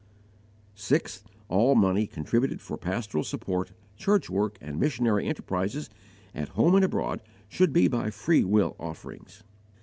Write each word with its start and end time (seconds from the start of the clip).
6. 0.73 1.23
All 1.47 1.75
money 1.75 2.07
contributed 2.07 2.59
for 2.59 2.75
pastoral 2.75 3.23
support, 3.23 3.71
church 3.97 4.31
work, 4.31 4.57
and 4.59 4.79
missionary 4.79 5.27
enterprises 5.27 5.91
at 6.33 6.49
home 6.49 6.73
and 6.73 6.83
abroad 6.85 7.21
should 7.47 7.71
be 7.71 7.87
by 7.87 8.09
free 8.09 8.43
will 8.43 8.75
offerings. 8.79 9.43